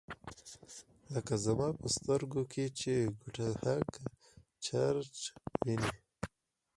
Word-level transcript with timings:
لکه 1.13 1.33
زما 1.45 1.67
په 1.79 1.87
سترګو 1.95 2.41
کې 2.51 2.65
چي 2.79 2.95
“ګوتهک 3.21 3.89
چرچ” 4.65 5.15
ویني 5.63 5.91